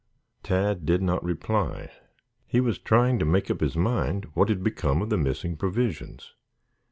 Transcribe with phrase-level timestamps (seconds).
[0.41, 1.91] Tad did not reply.
[2.47, 6.33] He was trying to make up his mind what had become of the missing provisions.